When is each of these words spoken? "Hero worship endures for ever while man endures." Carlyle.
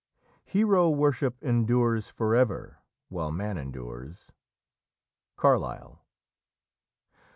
"Hero 0.45 0.89
worship 0.89 1.43
endures 1.43 2.09
for 2.09 2.33
ever 2.35 2.79
while 3.09 3.29
man 3.31 3.55
endures." 3.59 4.31
Carlyle. 5.37 6.03